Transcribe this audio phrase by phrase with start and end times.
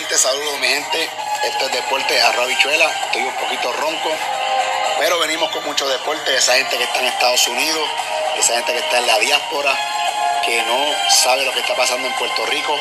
[0.00, 1.10] gente, saludos mi gente.
[1.44, 2.90] Este es Deporte a Rabichuela.
[3.06, 4.10] Estoy un poquito ronco,
[4.98, 6.34] pero venimos con mucho deporte.
[6.34, 7.88] Esa gente que está en Estados Unidos,
[8.38, 9.76] esa gente que está en la diáspora,
[10.44, 10.78] que no
[11.10, 12.78] sabe lo que está pasando en Puerto Rico.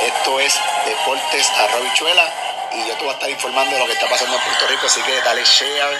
[0.00, 0.54] Esto es
[0.84, 2.32] Deportes a Rabichuela
[2.72, 4.86] y yo te voy a estar informando de lo que está pasando en Puerto Rico.
[4.86, 5.98] Así que dale share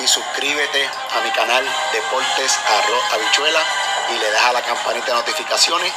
[0.00, 3.60] y suscríbete a mi canal Deportes a Habichuela
[4.14, 5.92] y le deja la campanita de notificaciones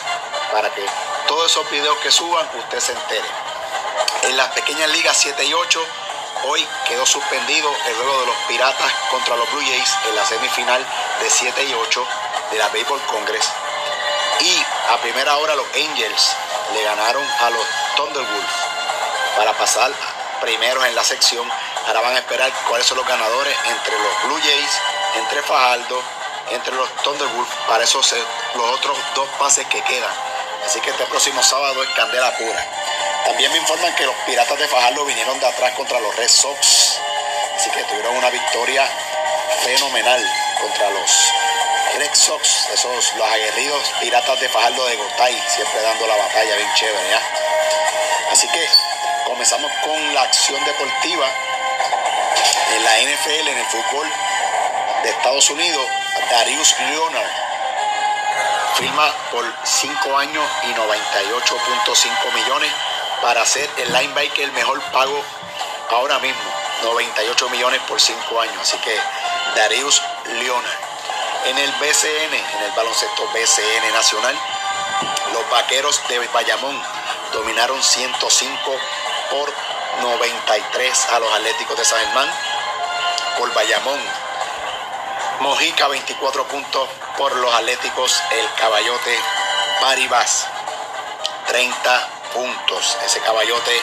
[0.52, 0.84] para que
[1.28, 3.50] todos esos videos que suban usted se entere.
[4.23, 5.86] En las pequeñas ligas 7 y 8,
[6.43, 10.86] hoy quedó suspendido el juego de los Piratas contra los Blue Jays en la semifinal
[11.21, 12.07] de 7 y 8
[12.51, 13.49] de la Baseball Congress.
[14.41, 16.35] Y a primera hora los Angels
[16.73, 17.65] le ganaron a los
[17.96, 18.51] Thunderwolves
[19.37, 19.91] para pasar
[20.41, 21.47] primeros en la sección.
[21.87, 24.82] Ahora van a esperar cuáles son los ganadores entre los Blue Jays,
[25.15, 26.01] entre Fajardo,
[26.51, 28.15] entre los Thunderwolves para esos
[28.55, 30.13] los otros dos pases que quedan.
[30.65, 32.80] Así que este próximo sábado es candela pura.
[33.25, 37.00] También me informan que los Piratas de Fajardo vinieron de atrás contra los Red Sox.
[37.55, 38.83] Así que tuvieron una victoria
[39.63, 40.22] fenomenal
[40.59, 41.33] contra los
[41.97, 46.73] Red Sox, esos los aguerridos Piratas de Fajardo de Gotay, siempre dando la batalla bien
[46.73, 47.22] chévere, ¿ya?
[48.31, 48.66] Así que
[49.25, 51.28] comenzamos con la acción deportiva
[52.75, 54.08] en la NFL, en el fútbol
[55.03, 55.85] de Estados Unidos.
[56.31, 57.31] Darius Leonard
[58.75, 62.72] firma por 5 años y 98.5 millones
[63.22, 65.23] para ser el linebacker el mejor pago
[65.89, 66.41] ahora mismo.
[66.83, 68.58] 98 millones por 5 años.
[68.61, 68.97] Así que
[69.55, 70.80] Darius Leonard.
[71.45, 74.38] En el BCN, en el baloncesto BCN nacional,
[75.33, 76.80] los vaqueros de Bayamón
[77.33, 78.78] dominaron 105
[79.31, 79.53] por
[80.02, 82.30] 93 a los Atléticos de San Germán.
[83.38, 84.00] Por Bayamón,
[85.39, 89.17] Mojica 24 puntos por los Atléticos, el Caballote
[89.81, 90.47] Paribas
[91.47, 92.97] 30 puntos.
[93.05, 93.81] Ese Caballote,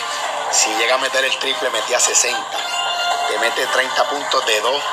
[0.50, 2.38] si llega a meter el triple, metía 60.
[3.28, 4.84] Te mete 30 puntos de 2.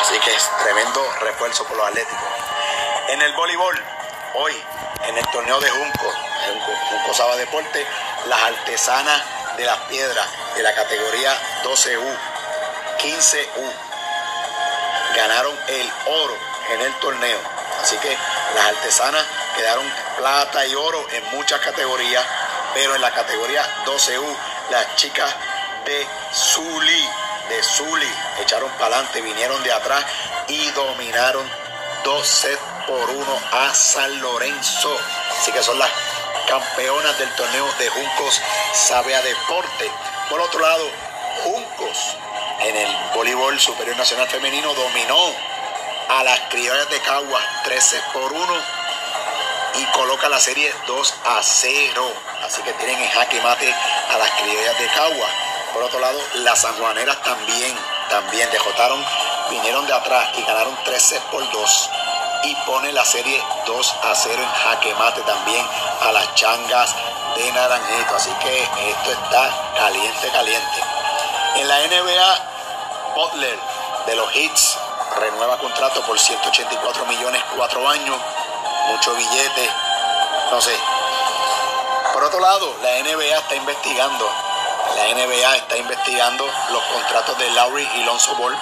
[0.00, 2.18] Así que es tremendo refuerzo por los Atléticos.
[3.08, 3.84] En el voleibol,
[4.34, 4.64] hoy,
[5.08, 6.12] en el torneo de Junco,
[6.90, 7.86] Junco Saba Deporte,
[8.26, 9.22] las artesanas
[9.56, 12.18] de las piedras de la categoría 12U,
[12.98, 13.72] 15U,
[15.16, 16.36] ganaron el oro
[16.72, 17.38] en el torneo.
[17.82, 18.16] Así que
[18.54, 19.24] las artesanas
[19.56, 19.84] quedaron
[20.16, 22.24] plata y oro en muchas categorías,
[22.74, 24.36] pero en la categoría 12U,
[24.70, 25.34] las chicas
[25.84, 27.08] de Zuli,
[27.48, 28.10] de Zuli,
[28.40, 30.04] echaron para adelante, vinieron de atrás
[30.48, 31.48] y dominaron
[32.04, 34.96] dos sets por uno a San Lorenzo.
[35.38, 35.90] Así que son las
[36.48, 38.40] campeonas del torneo de Juncos
[38.74, 39.90] Sabea Deporte.
[40.28, 40.84] Por otro lado,
[41.44, 42.16] Juncos
[42.60, 45.34] en el voleibol superior nacional femenino dominó
[46.08, 48.79] a las criollas de Cagua 13 por 1
[49.74, 52.12] y coloca la serie 2 a 0.
[52.44, 55.28] Así que tienen en jaque mate a las criollas de Cagua.
[55.72, 57.76] Por otro lado, las sanjuaneras también,
[58.08, 59.04] también dejotaron,
[59.50, 61.90] vinieron de atrás y ganaron 13 por 2
[62.44, 65.64] y pone la serie 2 a 0 en jaque mate también
[66.02, 66.94] a las changas
[67.36, 68.16] de Naranjito.
[68.16, 70.80] Así que esto está caliente, caliente.
[71.56, 73.58] En la NBA, Butler
[74.06, 74.78] de los Hits
[75.18, 78.16] renueva contrato por 184 millones, cuatro años,
[78.90, 79.70] mucho billete,
[80.50, 80.76] no sé.
[82.12, 84.28] Por otro lado, la NBA está investigando,
[84.96, 88.56] la NBA está investigando los contratos de Lowry y Lonzo Ball,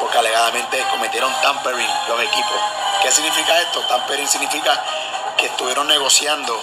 [0.00, 2.60] porque alegadamente cometieron tampering los equipos.
[3.02, 3.80] ¿Qué significa esto?
[3.88, 4.82] Tampering significa
[5.36, 6.60] que estuvieron negociando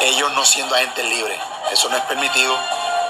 [0.00, 1.40] ellos no siendo agentes libres.
[1.72, 2.56] Eso no es permitido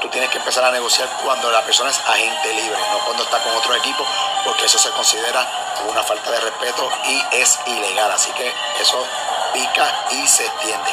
[0.00, 3.38] tú tienes que empezar a negociar cuando la persona es agente libre, no cuando está
[3.42, 4.04] con otro equipo,
[4.44, 5.47] porque eso se considera
[5.88, 8.10] una falta de respeto y es ilegal.
[8.12, 9.04] Así que eso
[9.53, 10.91] pica y se extiende.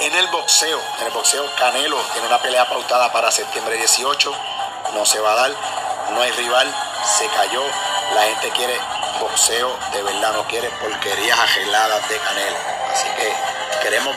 [0.00, 4.34] En el boxeo, en el boxeo Canelo tiene una pelea pautada para septiembre 18,
[4.94, 5.50] no se va a dar,
[6.12, 6.74] no hay rival,
[7.04, 7.62] se cayó,
[8.14, 8.78] la gente quiere
[9.20, 12.58] boxeo de verdad, no quiere porquerías ageladas de Canelo.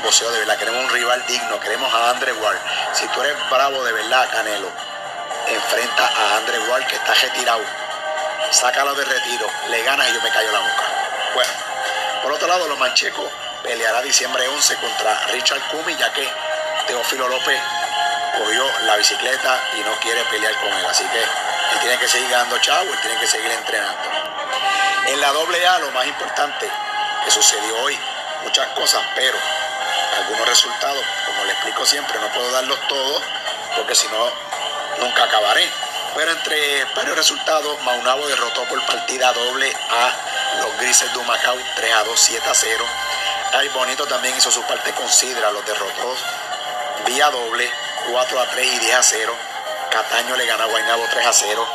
[0.04, 2.58] Boxeo de verdad, queremos un rival digno, queremos a Andre Ward.
[2.92, 4.70] Si tú eres bravo de verdad, Canelo,
[5.48, 7.62] enfrenta a Andre Ward que está retirado.
[8.52, 10.84] Sácalo de retiro, le ganas y yo me callo la boca.
[11.34, 11.54] Bueno,
[12.22, 13.26] por otro lado, los manchecos
[13.64, 16.28] peleará diciembre 11 contra Richard Cumi, ya que
[16.86, 17.62] Teófilo López
[18.38, 20.86] cogió la bicicleta y no quiere pelear con él.
[20.86, 24.02] Así que él tiene que seguir ganando chavo, él tiene que seguir entrenando.
[25.08, 26.70] En la doble A, lo más importante
[27.24, 27.98] que sucedió hoy,
[28.44, 29.38] muchas cosas, pero
[31.86, 33.22] siempre, no puedo darlos todos
[33.76, 34.30] porque si no,
[35.00, 35.70] nunca acabaré.
[36.16, 41.94] Pero entre varios resultados, Maunabo derrotó por partida doble a los Grises de Humacao 3
[41.94, 42.86] a 2, 7 a 0.
[43.54, 46.16] Ay Bonito también hizo su parte considera, los derrotó
[47.06, 47.70] vía doble
[48.12, 49.36] 4 a 3 y 10 a 0.
[49.90, 51.68] Cataño le ganó a Guaynabo 3 a 0.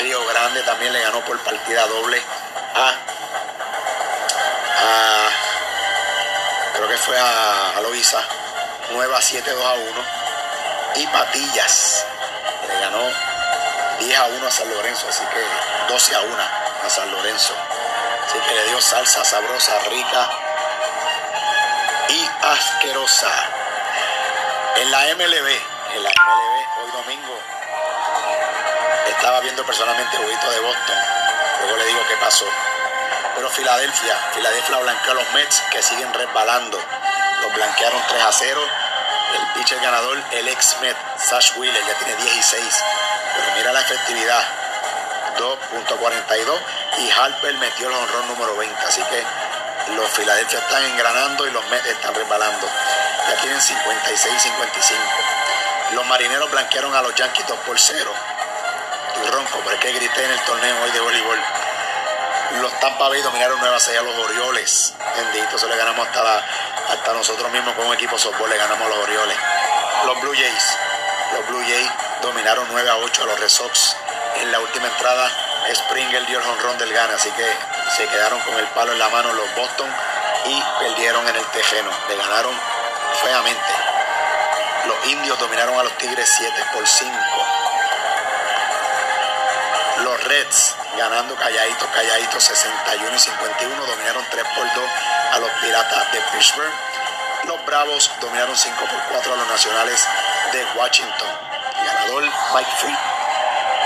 [0.00, 2.22] Río Grande también le ganó por partida doble
[2.74, 2.94] a,
[6.74, 8.22] creo que fue a, a Loiza
[8.92, 10.04] 9 a 7, 2 a 1.
[10.96, 12.06] Y Patillas
[12.68, 13.02] le ganó
[14.00, 16.36] 10 a 1 a San Lorenzo, así que 12 a 1
[16.84, 17.54] a San Lorenzo.
[18.26, 20.30] Así que le dio salsa sabrosa, rica
[22.08, 23.30] y asquerosa.
[24.76, 25.48] En la MLB,
[25.94, 27.38] en la MLB, hoy domingo,
[29.08, 30.96] estaba viendo personalmente el jueguito de Boston.
[31.60, 32.46] Luego le digo qué pasó.
[33.36, 36.78] Pero Filadelfia, Filadelfia blanqueó a los Mets que siguen resbalando.
[37.42, 38.60] Los blanquearon 3 a 0.
[39.34, 42.64] El pitcher ganador, el ex Met, Sash Wheeler, ya tiene 16.
[43.34, 44.42] Pero mira la efectividad.
[45.38, 46.58] 2.42
[46.98, 48.86] y Harper metió el honrón número 20.
[48.86, 49.24] Así que
[49.94, 52.66] los Filadelfia están engranando y los Mets están resbalando.
[53.28, 55.00] Ya tienen 56 y 55.
[55.92, 58.12] Los marineros blanquearon a los Yankees 2 por 0.
[59.08, 61.38] Estoy ronco, pero es que grité en el torneo hoy de voleibol.
[62.60, 64.94] Los Tampa Bay dominaron Nueva Zelanda a los Orioles.
[65.16, 66.44] Bendito, se le ganamos hasta,
[66.90, 69.36] hasta nosotros mismos con un equipo softball, le ganamos a los Orioles.
[70.06, 70.78] Los Blue Jays.
[71.34, 71.90] Los Blue Jays
[72.22, 73.96] dominaron 9 a 8 a los Red Sox.
[74.36, 75.30] En la última entrada,
[75.72, 77.46] Springer dio el honrón del gana, así que
[77.96, 79.88] se quedaron con el palo en la mano los Boston
[80.46, 81.90] y perdieron en el tejeno.
[82.08, 82.54] Le ganaron
[83.22, 83.72] feamente.
[84.86, 87.14] Los indios dominaron a los Tigres 7 por 5.
[89.98, 94.84] Los Reds ganando calladitos, calladitos 61 y 51, dominaron 3 por 2
[95.32, 96.72] a los Piratas de Pittsburgh.
[97.44, 100.06] Los Bravos dominaron 5 por 4 a los Nacionales
[100.52, 101.28] de Washington.
[101.78, 102.24] El ganador
[102.54, 102.98] Mike Free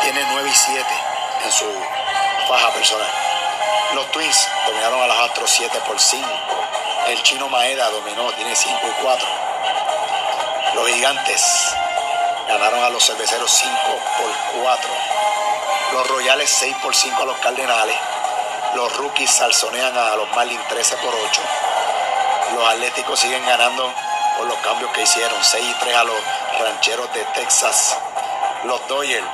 [0.02, 0.86] tiene 9 y 7
[1.44, 1.66] en su
[2.48, 3.08] faja personal.
[3.94, 6.28] Los Twins dominaron a los Astros 7 por 5.
[7.08, 9.28] El Chino Maeda dominó, tiene 5 y 4.
[10.74, 11.74] Los Gigantes
[12.48, 13.74] ganaron a los Cerveceros 5
[14.18, 14.90] por 4.
[15.92, 17.96] Los Royales 6 por 5 a los Cardenales.
[18.74, 21.42] Los Rookies salsonean a los Marlins 13 por 8.
[22.56, 23.92] Los Atléticos siguen ganando
[24.36, 25.38] por los cambios que hicieron.
[25.40, 26.16] 6 y 3 a los
[26.58, 27.96] Rancheros de Texas.
[28.64, 29.24] Los Dodgers,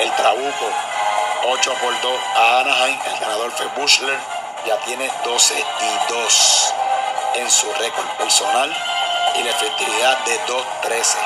[0.00, 0.70] el Trabuco,
[1.50, 2.98] 8 por 2 a Anaheim.
[3.12, 4.18] El ganador fue Bushler.
[4.66, 6.74] Ya tiene 12 y 2
[7.34, 8.74] en su récord personal
[9.34, 11.16] y la efectividad de 2-13.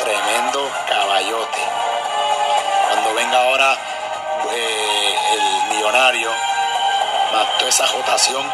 [0.00, 1.58] Tremendo caballote.
[2.88, 3.76] Cuando venga ahora
[4.52, 6.30] eh, el millonario,
[7.68, 8.50] esa jotación,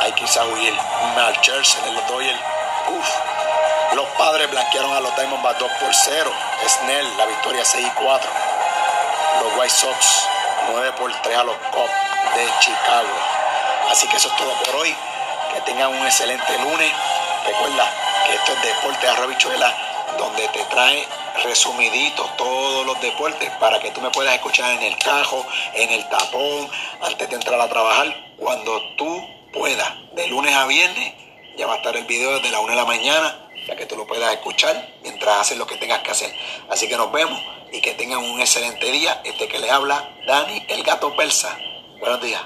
[0.00, 0.74] hay a huir.
[1.14, 2.40] Malchers en el Doyle.
[2.88, 3.08] Uf.
[3.94, 6.32] Los padres blanquearon a los Diamondbacks 2 por 0.
[6.68, 8.30] Snell, la victoria 6 y 4.
[9.42, 10.28] Los White Sox
[10.70, 11.90] 9 por 3 a los Cubs
[12.34, 13.08] de Chicago.
[13.90, 14.96] Así que eso es todo por hoy.
[15.54, 16.92] Que tengan un excelente lunes.
[17.46, 17.90] Recuerda
[18.26, 19.72] que esto es Deporte Arrobichuela,
[20.18, 21.06] donde te trae
[21.44, 25.44] resumidito todos los deportes para que tú me puedas escuchar en el cajo,
[25.74, 26.68] en el tapón,
[27.02, 29.92] antes de entrar a trabajar, cuando tú puedas.
[30.14, 31.14] De lunes a viernes
[31.56, 33.96] ya va a estar el video desde la 1 de la mañana para que tú
[33.96, 36.32] lo puedas escuchar mientras haces lo que tengas que hacer.
[36.68, 37.40] Así que nos vemos
[37.72, 39.20] y que tengan un excelente día.
[39.24, 41.58] Este que le habla, Dani el gato persa.
[41.98, 42.42] Buenos días.